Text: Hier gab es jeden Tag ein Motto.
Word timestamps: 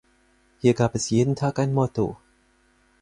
Hier 0.57 0.73
gab 0.73 0.95
es 0.95 1.11
jeden 1.11 1.35
Tag 1.35 1.59
ein 1.59 1.75
Motto. 1.75 2.17